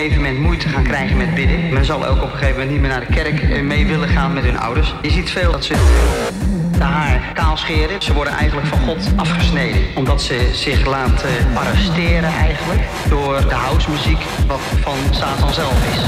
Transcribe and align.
gegeven 0.00 0.22
moment 0.22 0.40
moeite 0.40 0.68
gaan 0.68 0.82
krijgen 0.82 1.16
met 1.16 1.34
bidden. 1.34 1.72
Men 1.72 1.84
zal 1.84 2.06
ook 2.06 2.16
op 2.16 2.22
een 2.22 2.38
gegeven 2.38 2.52
moment 2.52 2.70
niet 2.70 2.80
meer 2.80 2.90
naar 2.90 3.06
de 3.06 3.12
kerk 3.14 3.42
eh, 3.42 3.62
mee 3.62 3.86
willen 3.86 4.08
gaan 4.08 4.32
met 4.32 4.44
hun 4.44 4.58
ouders. 4.58 4.94
Je 5.02 5.10
ziet 5.10 5.30
veel 5.30 5.52
dat 5.52 5.64
ze 5.64 5.74
de 6.78 6.84
haar 6.84 7.32
kaal 7.34 7.56
scheren. 7.56 8.02
Ze 8.02 8.12
worden 8.12 8.32
eigenlijk 8.32 8.66
van 8.66 8.78
God 8.78 9.12
afgesneden. 9.16 9.80
Omdat 9.94 10.22
ze 10.22 10.50
zich 10.52 10.86
laten 10.86 11.28
eh, 11.28 11.56
arresteren 11.56 12.30
eigenlijk 12.30 12.80
door 13.08 13.48
de 13.48 13.54
housemuziek 13.54 14.22
wat 14.46 14.60
van 14.80 14.96
Satan 15.10 15.52
zelf 15.52 15.94
is. 15.94 16.00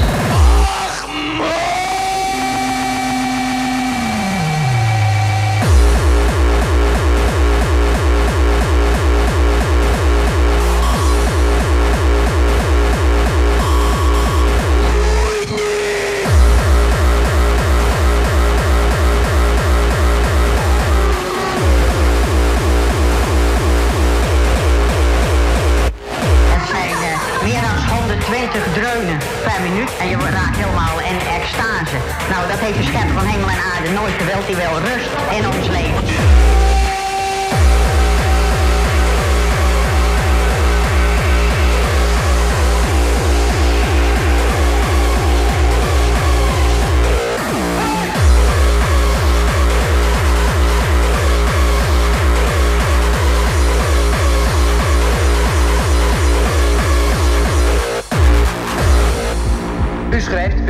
te 28.61 28.71
dreunen, 28.79 29.17
per 29.43 29.61
minuut 29.61 29.89
en 29.99 30.09
je 30.09 30.17
raakt 30.17 30.57
helemaal 30.57 30.99
in 30.99 31.19
extase. 31.39 31.97
Nou, 32.29 32.47
dat 32.47 32.59
heeft 32.59 32.77
de 32.77 32.83
schepper 32.83 33.13
van 33.13 33.25
hemel 33.25 33.49
en 33.49 33.61
aarde 33.73 33.89
nooit 33.89 34.13
gewild. 34.17 34.47
Die 34.47 34.55
wil 34.55 34.79
rust 34.89 35.11
in 35.37 35.47
ons 35.47 35.67
leven. 35.67 36.42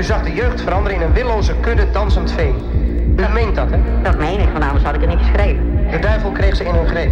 U 0.03 0.05
zag 0.05 0.23
de 0.23 0.33
jeugd 0.33 0.61
veranderen 0.61 0.97
in 0.99 1.05
een 1.05 1.13
willoze 1.13 1.53
kudde 1.59 1.91
dansend 1.91 2.31
vee. 2.31 2.53
U 3.15 3.25
meent 3.33 3.55
dat, 3.55 3.69
hè? 3.69 3.77
Dat 4.01 4.17
meen 4.17 4.39
ik, 4.39 4.49
want 4.51 4.63
anders 4.63 4.83
had 4.83 4.95
ik 4.95 5.01
het 5.01 5.09
niet 5.09 5.25
geschreven. 5.25 5.87
De 5.91 5.99
duivel 5.99 6.31
kreeg 6.31 6.55
ze 6.55 6.63
in 6.63 6.75
hun 6.75 6.87
greep. 6.87 7.11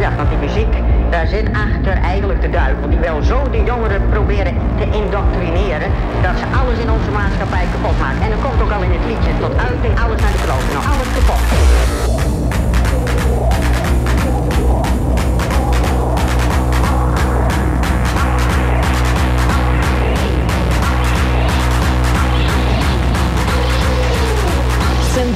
Ja, 0.00 0.10
want 0.16 0.28
die 0.28 0.38
muziek, 0.38 0.74
daar 1.10 1.26
zit 1.26 1.46
achter 1.52 1.92
eigenlijk 2.02 2.40
de 2.40 2.50
duivel. 2.50 2.88
Die 2.88 2.98
wil 2.98 3.22
zo 3.22 3.50
de 3.50 3.62
jongeren 3.64 4.02
proberen 4.10 4.54
te 4.78 4.84
indoctrineren. 4.98 5.90
dat 6.22 6.38
ze 6.38 6.44
alles 6.60 6.78
in 6.78 6.90
onze 6.90 7.10
maatschappij 7.10 7.66
kapot 7.72 7.98
maken. 7.98 8.22
En 8.22 8.30
dat 8.30 8.40
komt 8.40 8.62
ook 8.62 8.72
al 8.72 8.82
in 8.82 8.90
het 8.90 9.04
liedje 9.06 9.32
tot 9.40 9.52
uiting: 9.68 9.92
alles 10.04 10.20
naar 10.20 10.32
de 10.36 10.42
kloof, 10.46 10.64
Nou, 10.72 10.84
alles 10.92 11.08
kapot. 11.16 12.09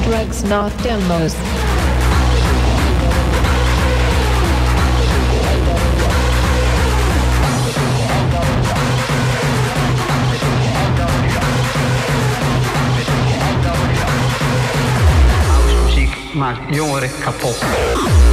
drugs 0.03 0.43
not 0.43 0.71
demos. 0.83 1.33
Maakt 16.33 16.75
jongeren 16.75 17.11
kapot. 17.19 18.24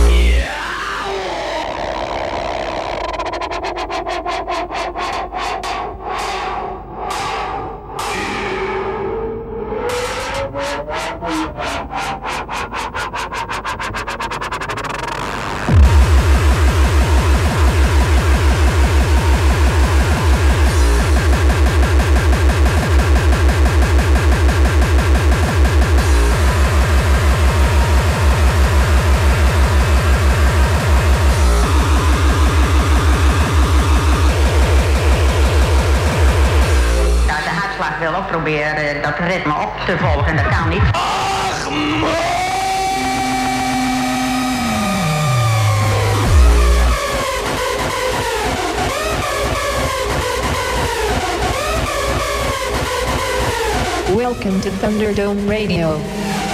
Thunderdome 54.82 55.48
Radio. 55.48 56.51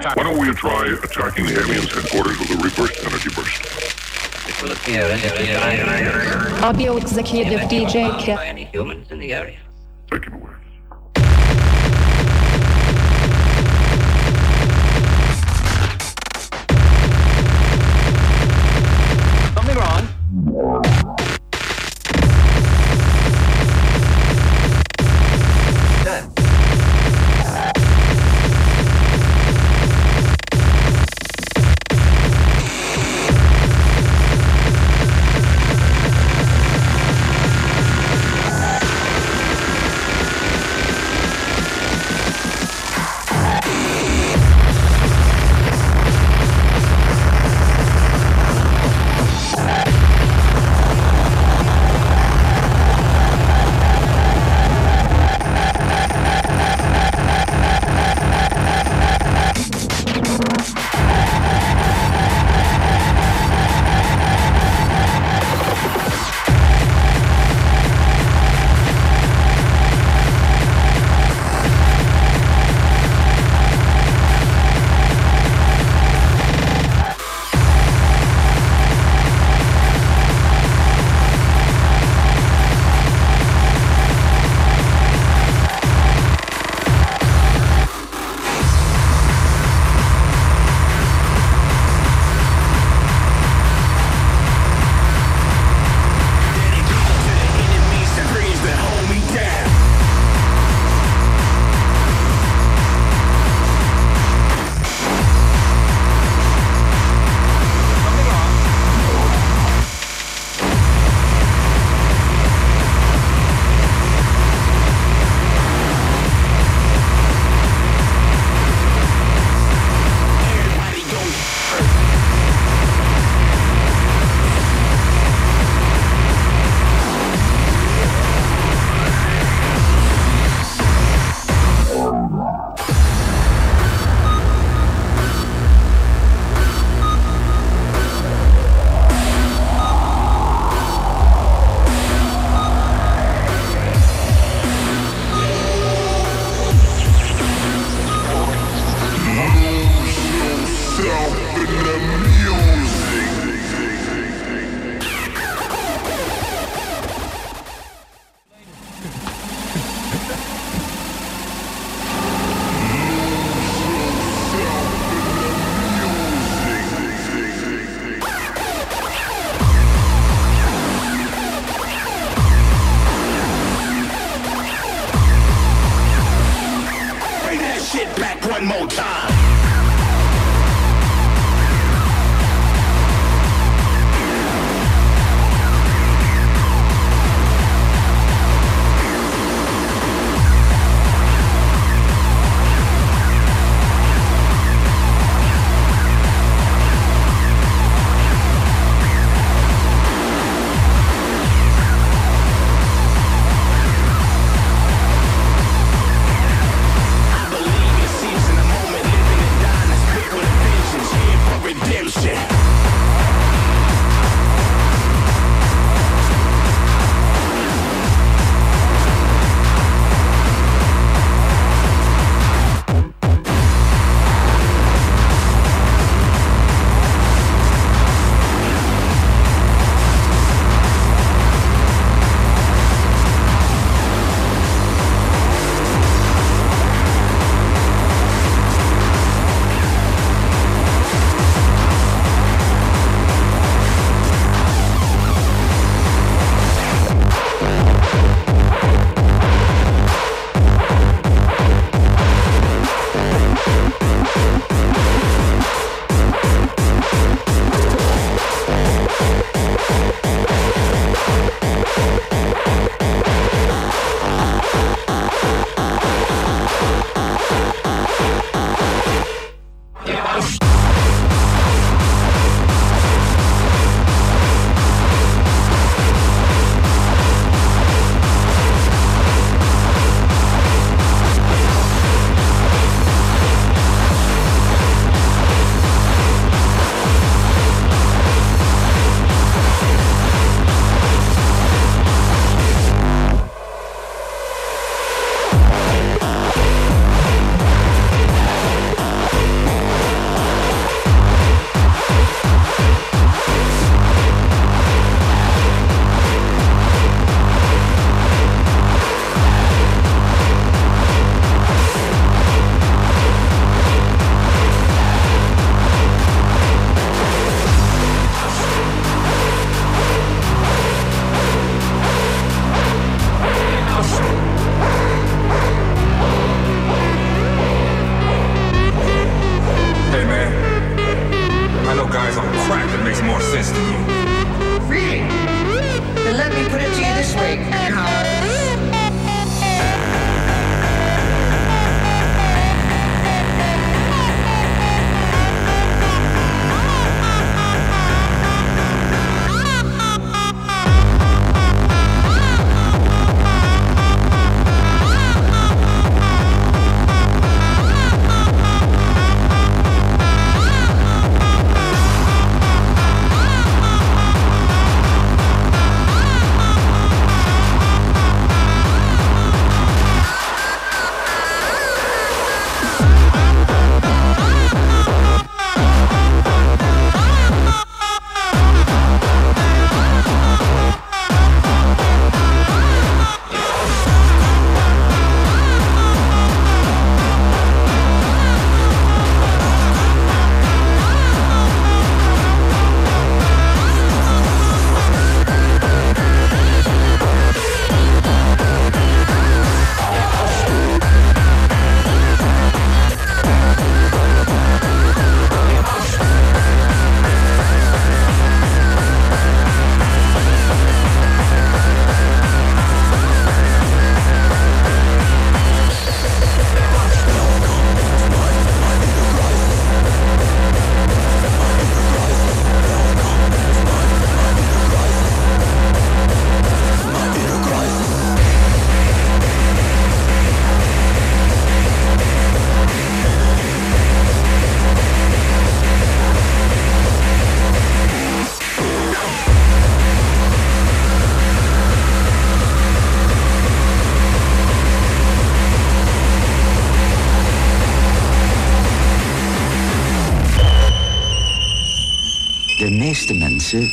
time. 0.00 0.14
Why 0.16 0.22
don't 0.22 0.38
we 0.38 0.52
try 0.54 0.86
attacking 1.02 1.46
the 1.46 1.60
aliens' 1.60 1.92
headquarters 1.92 2.38
with 2.38 2.50
a 2.50 2.56
reverse 2.62 3.04
energy 3.04 3.30
burst? 3.34 3.92
I'll 6.62 6.72
be 6.72 6.84
your 6.84 6.98
executive 6.98 7.60
DJ 7.62 8.18
Kip. 8.20 8.38
Any 8.38 8.64
humans 8.64 9.10
in 9.10 9.18
the 9.18 9.34
area? 9.34 9.58
Take 10.10 10.26
it 10.26 10.32
away. 10.32 10.51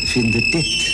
Vinden 0.10 0.44
dit 0.50 0.89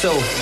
So 0.00 0.39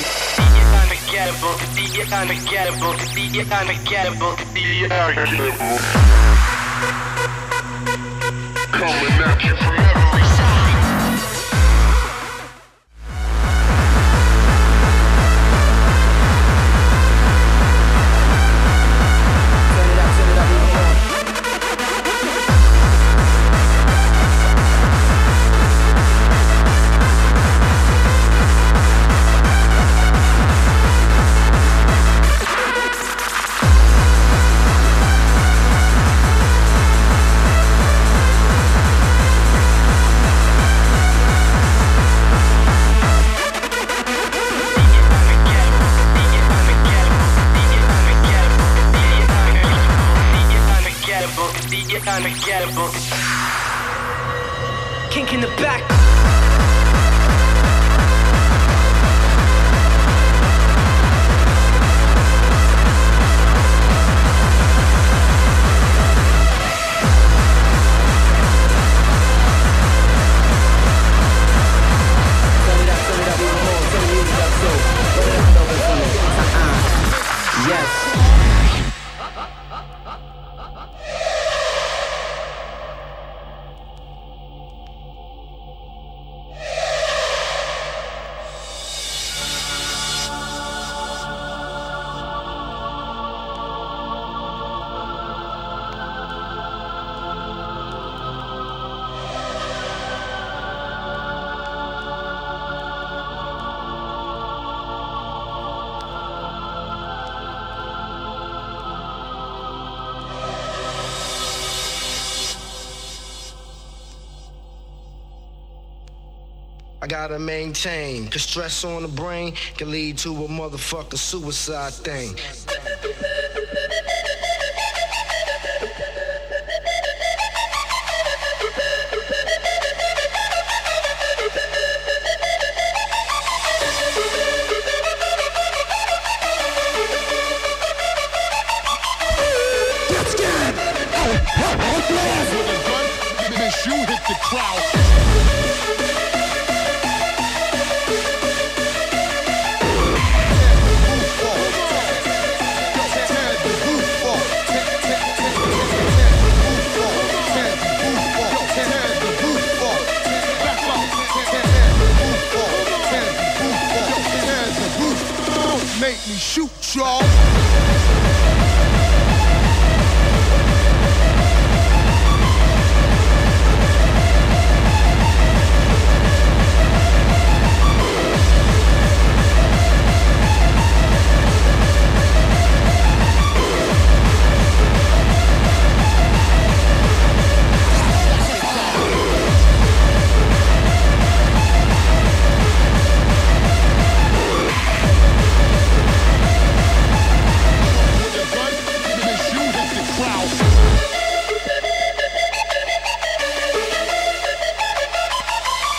I 117.01 117.07
gotta 117.07 117.39
maintain. 117.39 118.27
Cause 118.29 118.43
stress 118.43 118.85
on 118.85 119.03
the 119.03 119.09
brain 119.09 119.55
can 119.77 119.91
lead 119.91 120.19
to 120.19 120.31
a 120.31 120.49
motherfucking 120.49 121.19
suicide 121.19 121.93
thing. 121.93 122.35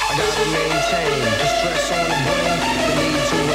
I 0.10 0.18
gotta 0.18 0.45
maintain. 0.49 1.22
The 1.38 1.45
stress 1.45 1.91
on 1.91 2.03
the 2.10 2.18
brain, 2.26 2.57
the 2.88 2.95
need 2.97 3.22
to 3.30 3.49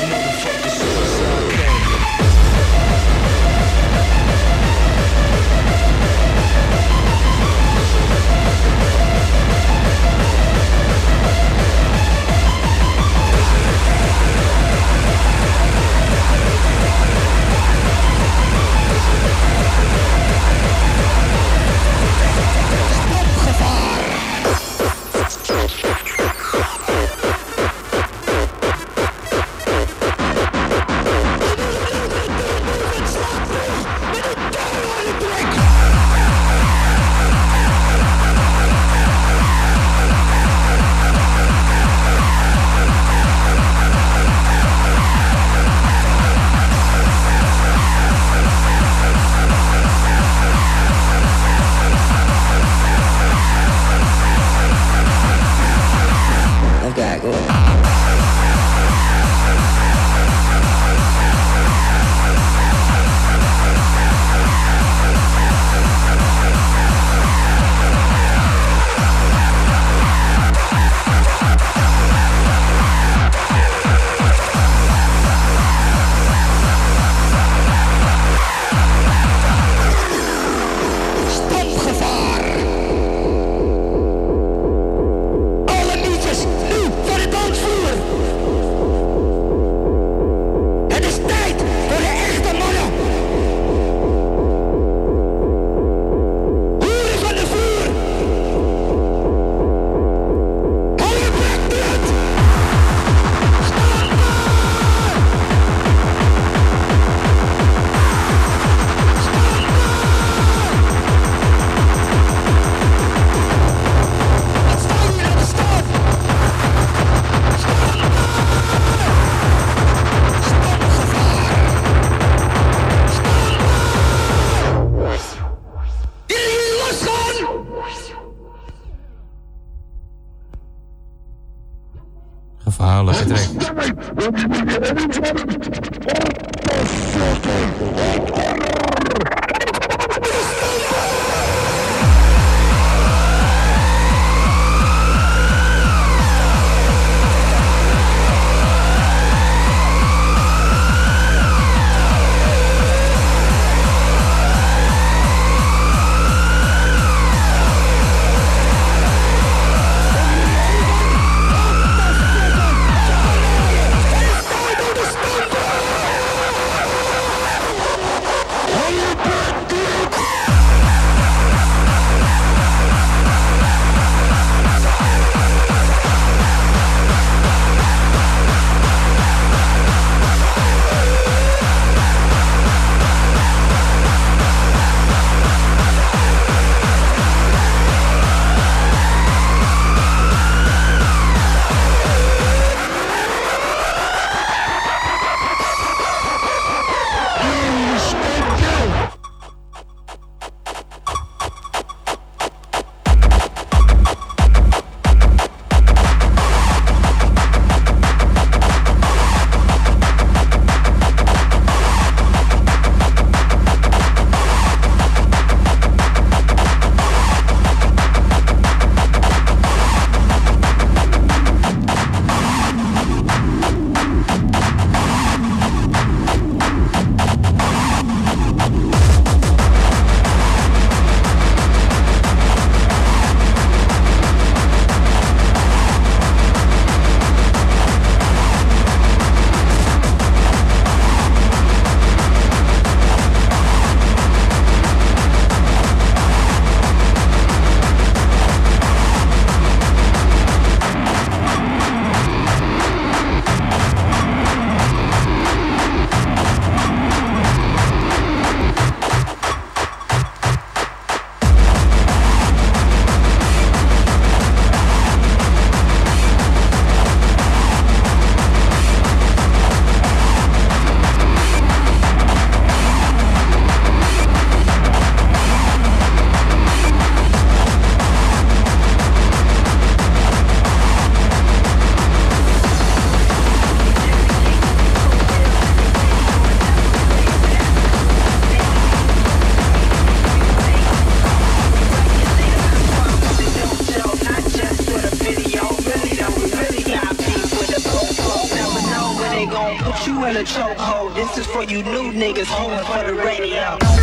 you 301.75 301.83
new 301.83 302.12
niggas 302.12 302.47
holding 302.47 302.85
for 302.87 303.05
the 303.05 303.14
radio. 303.14 303.94